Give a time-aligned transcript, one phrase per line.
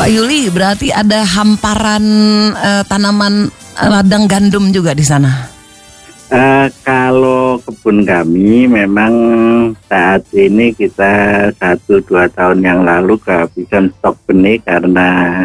[0.00, 2.00] Pak Yuli, berarti ada hamparan
[2.56, 5.28] eh, tanaman ladang gandum juga di sana.
[6.32, 9.12] Eh, kalau kebun kami memang
[9.92, 15.44] saat ini kita satu dua tahun yang lalu kehabisan stok benih karena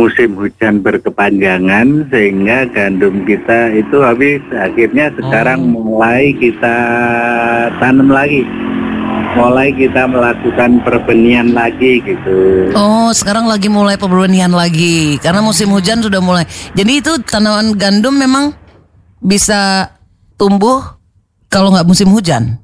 [0.00, 4.40] musim hujan berkepanjangan sehingga gandum kita itu habis.
[4.48, 6.78] Akhirnya sekarang mulai kita
[7.76, 8.48] tanam lagi
[9.36, 12.70] mulai kita melakukan perbenihan lagi gitu.
[12.74, 15.20] Oh, sekarang lagi mulai pembenihan lagi.
[15.22, 16.44] Karena musim hujan sudah mulai.
[16.74, 18.54] Jadi itu tanaman gandum memang
[19.22, 19.92] bisa
[20.34, 20.82] tumbuh
[21.46, 22.58] kalau nggak musim hujan.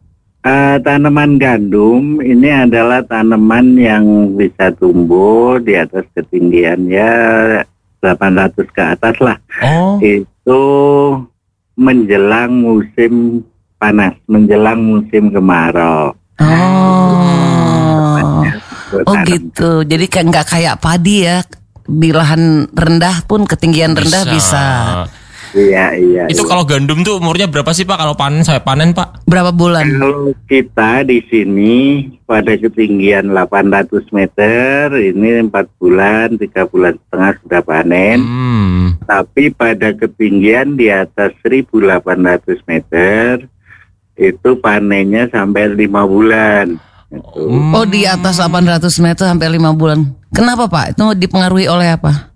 [0.47, 4.05] Eh, tanaman gandum ini adalah tanaman yang
[4.39, 7.12] bisa tumbuh di atas ketinggian ya
[7.98, 9.37] 800 ke atas lah.
[9.67, 10.62] Oh, itu
[11.75, 13.42] menjelang musim
[13.77, 16.45] panas menjelang musim kemarau Oh,
[19.05, 19.29] oh Tanam.
[19.29, 19.70] gitu.
[19.83, 21.41] Jadi kayak nggak kayak padi ya
[21.87, 24.65] di lahan rendah pun ketinggian rendah bisa.
[25.56, 26.51] iya iya Itu iya.
[26.53, 29.25] kalau gandum tuh umurnya berapa sih Pak kalau panen saya panen Pak?
[29.25, 29.89] Berapa bulan?
[29.89, 31.75] Kalau kita di sini
[32.28, 38.19] pada ketinggian 800 meter ini empat bulan, tiga bulan setengah sudah panen.
[38.21, 38.84] Hmm.
[39.06, 43.48] Tapi pada ketinggian di atas 1.800 meter
[44.17, 46.81] itu panennya sampai lima bulan.
[47.06, 47.39] Gitu.
[47.39, 47.70] Hmm.
[47.70, 50.03] Oh di atas 800 meter sampai 5 bulan.
[50.34, 50.98] Kenapa Pak?
[50.98, 52.34] Itu dipengaruhi oleh apa?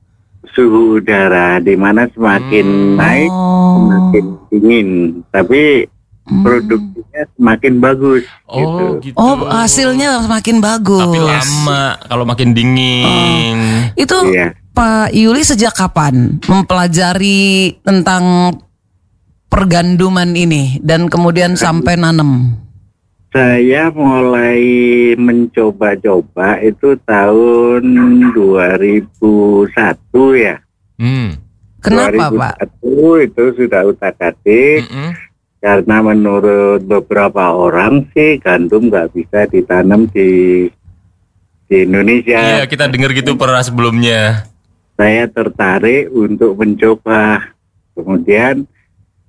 [0.55, 4.89] Suhu udara di mana semakin naik Oh, semakin dingin,
[5.31, 5.87] tapi
[6.23, 6.47] Hmm.
[6.47, 8.23] produksinya semakin bagus.
[8.47, 8.63] gitu.
[8.79, 9.15] Oh, gitu.
[9.19, 11.03] oh hasilnya semakin bagus.
[11.03, 13.59] Tapi lama kalau makin dingin.
[13.99, 14.55] Itu Iya.
[14.71, 18.55] Pak Yuli sejak kapan mempelajari tentang
[19.51, 22.55] perganduman ini dan kemudian sampai nanam?
[23.31, 24.63] Saya mulai
[25.15, 27.83] mencoba-coba itu tahun
[28.35, 29.71] 2001
[30.35, 30.57] ya.
[30.99, 31.39] Hmm.
[31.81, 32.55] Kenapa Pak?
[32.83, 35.11] 2001 itu sudah utak-atik Mm-mm.
[35.63, 40.67] karena menurut beberapa orang sih gandum nggak bisa ditanam di
[41.71, 42.37] di Indonesia.
[42.37, 44.45] Iya, kita dengar gitu pernah sebelumnya.
[44.99, 47.55] Saya tertarik untuk mencoba.
[47.95, 48.67] Kemudian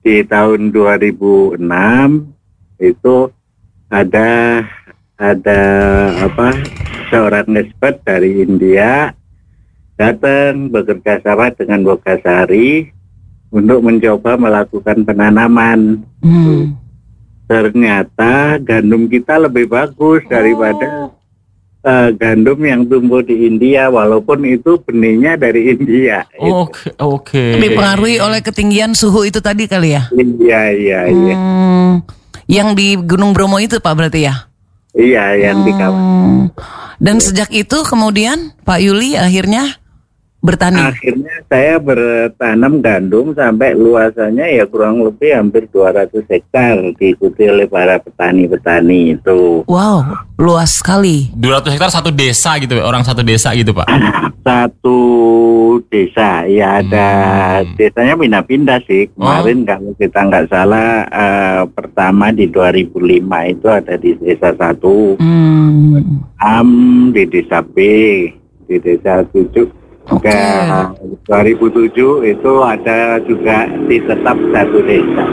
[0.02, 1.62] di tahun 2006
[2.82, 3.18] itu
[3.94, 4.66] ada
[5.22, 5.62] ada
[6.26, 6.50] apa
[7.14, 9.14] seorang expert dari India
[9.94, 12.90] datang bekerja sama dengan Bogasari
[13.54, 16.02] untuk mencoba melakukan penanaman.
[16.26, 16.74] Hmm.
[17.46, 21.14] Ternyata gandum kita lebih bagus daripada
[21.82, 26.26] eh, gandum yang tumbuh di India walaupun itu benihnya dari India.
[26.38, 27.44] Oke, oke.
[27.58, 30.10] Dipengaruhi oleh ketinggian suhu itu tadi kali ya?
[30.14, 31.36] Iya iya iya.
[31.36, 32.06] Hmm.
[32.50, 34.50] Yang di Gunung Bromo itu Pak berarti ya?
[34.92, 36.04] Iya yang di kawasan.
[36.04, 36.46] Hmm.
[37.02, 39.82] Dan sejak itu kemudian Pak Yuli akhirnya
[40.44, 40.82] bertani.
[40.86, 48.00] Akhirnya saya bertanam gandum sampai luasannya ya kurang lebih hampir 200 hektar diikuti oleh para
[48.00, 49.68] petani-petani itu.
[49.68, 50.00] Wow,
[50.40, 51.28] luas sekali.
[51.36, 53.84] 200 hektar satu desa gitu, orang satu desa gitu Pak.
[54.42, 54.98] Satu
[55.86, 57.10] desa ya ada
[57.62, 57.78] Hmm.
[57.78, 59.06] desanya pindah-pindah sih.
[59.14, 66.26] Kemarin kalau kita nggak salah eh, pertama di 2005 itu ada di desa satu, Hmm.
[66.40, 66.70] Am
[67.12, 67.78] di desa B,
[68.66, 69.70] di desa 7
[70.10, 70.34] Oke.
[70.34, 70.42] ke
[71.30, 75.26] 2007 itu ada juga di tetap satu desa.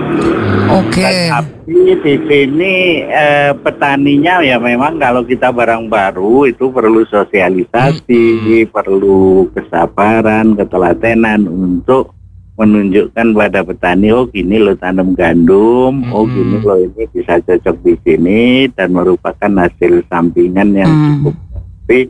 [0.69, 1.09] Oke.
[1.33, 2.75] Tapi di sini
[3.09, 12.13] eh, petaninya ya memang kalau kita barang baru itu perlu sosialisasi, perlu kesabaran, ketelatenan untuk
[12.59, 16.35] menunjukkan pada petani oh gini lo tanam gandum, oh Mm-mm.
[16.35, 18.41] gini lo ini bisa cocok di sini
[18.75, 21.23] dan merupakan hasil sampingan yang Hmm.
[21.23, 21.35] cukup
[21.89, 22.01] tapi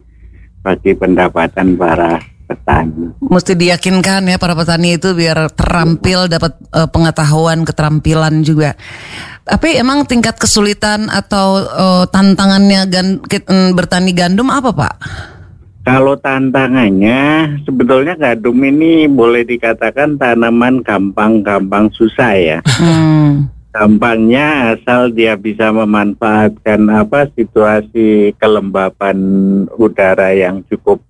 [0.59, 3.13] bagi pendapatan para petani.
[3.21, 8.73] Mesti diyakinkan ya para petani itu biar terampil dapat eh, pengetahuan, keterampilan juga.
[9.45, 14.95] Tapi emang tingkat kesulitan atau eh, tantangannya gan- mm, bertani gandum apa Pak?
[15.89, 22.59] Kalau tantangannya sebetulnya gandum ini boleh dikatakan tanaman gampang-gampang susah ya.
[22.77, 23.49] Hmm.
[23.73, 29.17] Gampangnya asal dia bisa memanfaatkan apa situasi kelembapan
[29.81, 31.01] udara yang cukup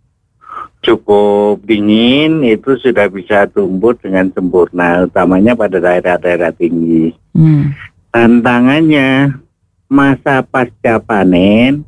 [0.89, 7.13] cukup dingin itu sudah bisa tumbuh dengan sempurna utamanya pada daerah-daerah tinggi.
[7.37, 7.77] Hmm.
[8.09, 9.37] Tantangannya
[9.93, 11.85] masa pasca panen,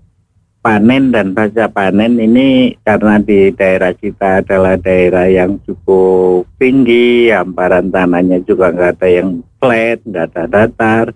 [0.60, 7.88] panen dan pasca panen ini karena di daerah kita adalah daerah yang cukup tinggi, hamparan
[7.88, 11.06] tanahnya juga nggak ada yang flat, nggak ada datar.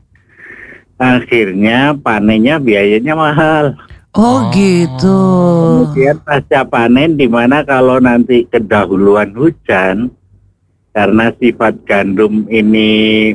[0.96, 3.76] Akhirnya panennya biayanya mahal.
[4.14, 5.19] Oh, gitu.
[5.90, 10.14] Kemudian pasca panen di mana kalau nanti kedahuluan hujan
[10.94, 13.34] karena sifat gandum ini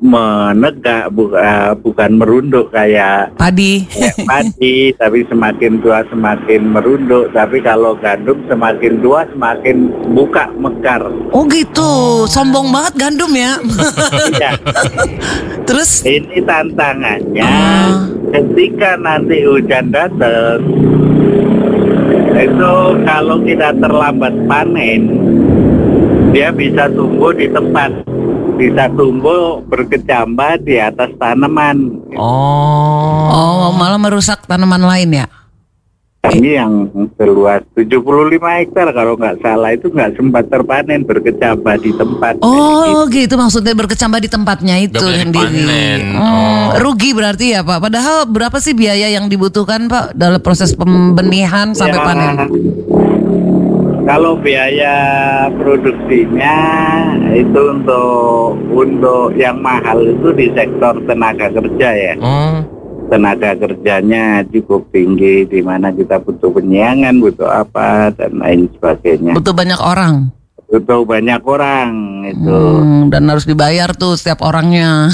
[0.00, 3.84] menegak bu- eh, bukan merunduk kayak Padi.
[3.86, 9.76] kayak padi tapi semakin tua semakin merunduk tapi kalau gandum semakin tua semakin
[10.10, 11.90] buka mekar Oh gitu,
[12.26, 13.60] sombong banget gandum ya.
[14.34, 14.52] ya,
[15.68, 18.08] Terus ini tantangannya Ah.
[18.30, 20.64] ketika nanti hujan datang
[22.32, 22.74] itu
[23.04, 25.02] kalau kita terlambat panen
[26.30, 27.90] dia bisa tumbuh di tempat
[28.60, 33.32] bisa tumbuh berkecambah di atas tanaman Oh.
[33.32, 35.26] oh malah merusak tanaman lain ya.
[36.28, 36.84] ini yang
[37.16, 37.96] seluas 75
[38.36, 44.20] hektar kalau nggak salah itu nggak sempat terpanen berkecambah di tempat Oh gitu maksudnya berkecambah
[44.20, 46.12] di tempatnya itu sendiri.
[46.12, 46.66] Hmm, Oh.
[46.78, 47.80] Rugi berarti ya Pak.
[47.80, 52.34] Padahal berapa sih biaya yang dibutuhkan Pak dalam proses pembenihan sampai Ya, panen?
[54.04, 54.96] Kalau biaya
[55.60, 56.58] produksinya
[57.36, 62.14] itu untuk untuk yang mahal itu di sektor tenaga kerja ya.
[62.20, 62.64] Oh.
[63.10, 69.34] Tenaga kerjanya cukup tinggi di mana kita butuh penyiangan, butuh apa dan lain sebagainya.
[69.34, 70.30] Butuh banyak orang.
[70.70, 71.90] Butuh banyak orang
[72.30, 72.60] itu.
[72.78, 75.10] Hmm, dan harus dibayar tuh setiap orangnya.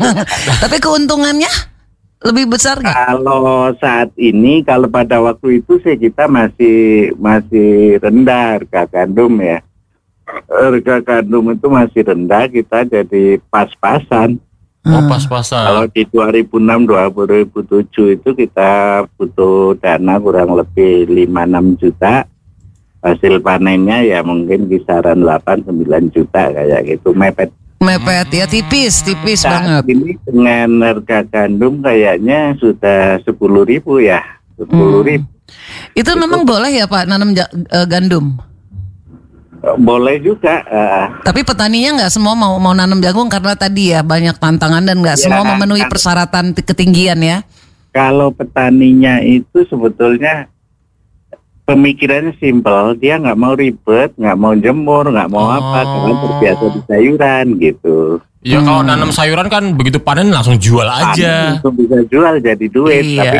[0.62, 1.75] Tapi keuntungannya
[2.26, 2.96] lebih besar nggak?
[2.96, 9.62] Kalau saat ini, kalau pada waktu itu sih kita masih masih rendah harga gandum ya.
[10.50, 14.42] Harga gandum itu masih rendah, kita jadi pas-pasan.
[14.86, 15.10] Oh, Hmm.
[15.10, 15.66] pas-pasan.
[15.66, 22.22] Kalau di 2006 2007 itu kita butuh dana kurang lebih 5-6 juta.
[23.02, 27.50] Hasil panennya ya mungkin kisaran 8-9 juta kayak gitu mepet.
[27.76, 29.84] Mepet ya tipis, tipis Saat banget.
[29.92, 34.24] ini dengan harga gandum kayaknya sudah 10 ribu ya.
[34.56, 35.26] 10 ribu.
[35.92, 37.46] Itu memang boleh ya Pak nanam eh,
[37.86, 38.40] gandum.
[39.76, 40.62] Boleh juga.
[40.62, 44.96] eh, Tapi petaninya nggak semua mau mau nanam jagung karena tadi ya banyak tantangan dan
[44.98, 47.38] nggak Ya, semua memenuhi persyaratan ketinggian ya.
[47.90, 50.52] kalau petaninya itu sebetulnya
[51.66, 56.20] pemikirannya simpel, dia nggak mau ribet, nggak mau jemur, nggak mau apa, karena Oh.
[56.22, 57.98] terbiasa di sayuran gitu.
[58.46, 61.58] Ya kalau nanam sayuran kan begitu panen langsung jual aja.
[61.58, 63.18] Panen Untuk bisa jual jadi duit, Iya.
[63.18, 63.38] tapi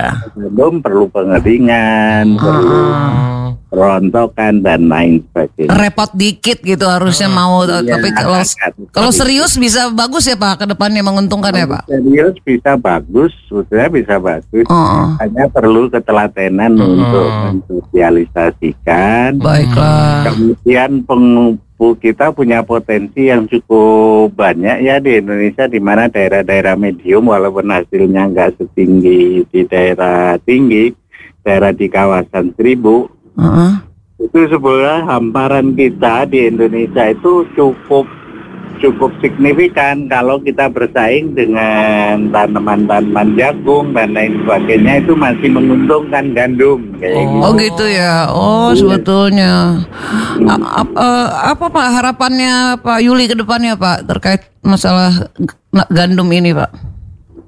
[0.50, 3.45] belum perlu pengeringan, perlu Hmm.
[3.66, 5.74] Rontokan dan lain sebagainya.
[5.74, 8.72] Repot dikit gitu harusnya mau Iya, tapi kalau agak.
[8.94, 11.90] kalau serius bisa bagus ya Pak ke depannya menguntungkan ya Pak.
[11.90, 14.64] Serius bisa bagus, sebetulnya bisa bagus.
[14.70, 19.42] Oh, Hanya perlu ketelatenan untuk mensosialisasikan.
[19.42, 20.30] baiklah.
[20.30, 27.26] Kemudian pengumpul kita punya potensi yang cukup banyak ya di Indonesia di mana daerah-daerah medium
[27.26, 30.94] walaupun hasilnya nggak setinggi di daerah tinggi,
[31.42, 33.72] daerah di kawasan seribu Heeh.
[34.16, 38.08] itu sebenarnya hamparan kita di Indonesia itu cukup
[38.76, 46.80] cukup signifikan kalau kita bersaing dengan tanaman-tanaman jagung dan lain sebagainya itu masih menguntungkan gandum
[47.00, 47.40] kayak gitu.
[47.40, 48.28] Oh gitu ya.
[48.28, 49.80] Oh sebetulnya
[50.44, 55.28] A- ap- eh, apa Pak harapannya Pak Yuli ke depannya Pak terkait masalah
[55.88, 56.85] gandum ini Pak?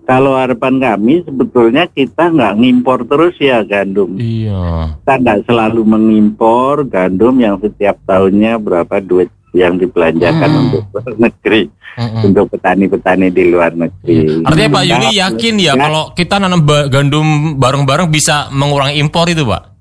[0.08, 4.16] Kalau harapan kami sebetulnya kita nggak ngimpor terus ya gandum.
[4.16, 4.96] Iya.
[5.04, 10.60] Kita nggak selalu mengimpor gandum yang setiap tahunnya berapa duit yang dibelanjakan Hmm.
[10.64, 10.82] untuk
[11.16, 12.24] negeri, Mm-mm.
[12.24, 14.44] untuk petani-petani di luar negeri.
[14.44, 19.44] Artinya Pak Yuli Kita- yakin ya kalau kita nanam gandum bareng-bareng bisa mengurangi impor itu
[19.44, 19.76] Pak?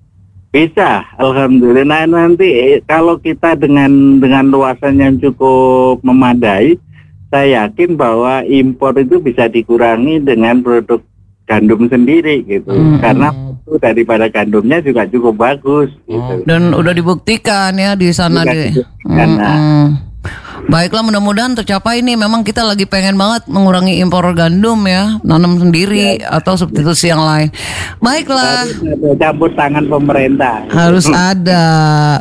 [0.48, 2.08] Bisa, alhamdulillah.
[2.08, 6.80] Nah, nanti eh, kalau kita dengan dengan luasan yang cukup memadai,
[7.28, 11.04] saya yakin bahwa impor itu bisa dikurangi dengan produk
[11.48, 12.72] gandum sendiri gitu.
[12.72, 13.00] Hmm.
[13.00, 16.44] Karena itu daripada gandumnya juga cukup bagus gitu.
[16.48, 18.64] Dan udah dibuktikan ya di sana Sudah di.
[18.72, 20.07] dibuktikan, nah.
[20.68, 22.20] Baiklah mudah-mudahan tercapai ini.
[22.20, 27.48] Memang kita lagi pengen banget mengurangi impor gandum ya, nanam sendiri atau substitusi yang lain.
[28.04, 28.68] Baiklah.
[28.68, 30.68] Harus campur tangan pemerintah.
[30.68, 31.66] Harus ada,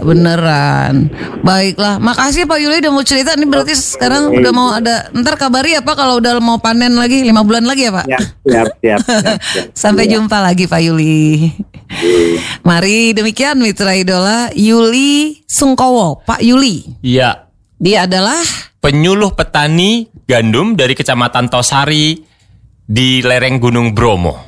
[0.04, 1.10] beneran.
[1.42, 3.34] Baiklah, makasih Pak Yuli udah mau cerita.
[3.34, 5.10] Ini berarti sekarang udah mau ada.
[5.10, 8.06] Ntar kabari ya Pak kalau udah mau panen lagi lima bulan lagi ya Pak.
[8.06, 9.00] Siap, siap, siap.
[9.02, 9.66] siap, siap.
[9.82, 11.50] Sampai jumpa lagi Pak Yuli.
[12.62, 16.98] Mari demikian Mitra Idola Yuli Sungkowo, Pak Yuli.
[17.02, 17.45] Iya.
[17.76, 18.40] Dia adalah
[18.80, 22.14] Penyuluh petani gandum dari Kecamatan Tosari
[22.86, 24.45] di lereng Gunung Bromo.